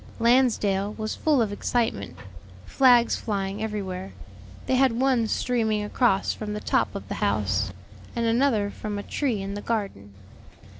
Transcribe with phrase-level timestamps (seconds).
[0.17, 2.15] Lansdale was full of excitement,
[2.65, 4.13] flags flying everywhere;
[4.65, 7.71] they had one streaming across from the top of the house,
[8.15, 10.15] and another from a tree in the garden.